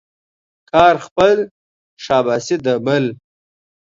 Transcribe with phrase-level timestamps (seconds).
[0.71, 1.37] کار خپل،
[2.03, 3.03] شاباسي د بل.